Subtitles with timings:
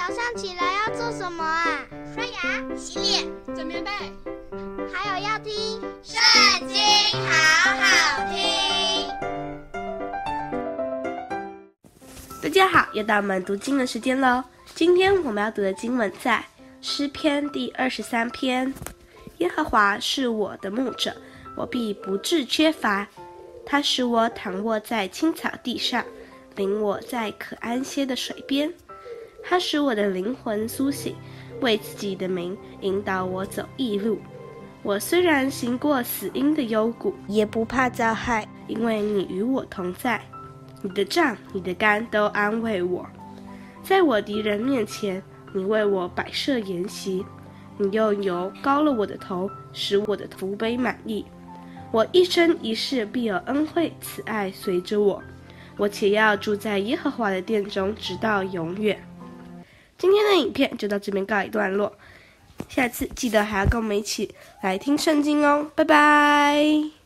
[0.00, 1.86] 早上起来要做什么啊？
[2.14, 3.90] 刷牙、洗脸、整棉被，
[4.90, 5.52] 还有要听
[6.02, 6.78] 《圣经》，
[7.28, 9.06] 好好听。
[12.42, 14.42] 大家好，又到我们读经的时间喽。
[14.74, 16.42] 今天我们要读的经文在
[16.80, 18.72] 诗篇第二十三篇。
[19.36, 21.14] 耶和华是我的牧者，
[21.54, 23.06] 我必不致缺乏。
[23.66, 26.02] 他使我躺卧在青草地上，
[26.56, 28.72] 领我在可安歇的水边。
[29.50, 31.16] 他使我的灵魂苏醒，
[31.60, 34.20] 为自己的名引导我走义路。
[34.84, 40.22] 我虽然行过死荫的幽谷，也不怕遭害，因为你与我同在。
[40.82, 43.04] 你的杖、你的竿都安慰我。
[43.82, 45.20] 在我敌人面前，
[45.52, 47.26] 你为我摆设筵席。
[47.76, 51.24] 你用油膏了我的头，使我的福杯满溢。
[51.90, 55.20] 我一生一世必有恩惠慈爱随着我，
[55.76, 59.04] 我且要住在耶和华的殿中，直到永远。
[60.00, 61.92] 今天的影片就到这边告一段落，
[62.70, 66.99] 下次记得还要跟我们一起来听圣经哦，拜拜。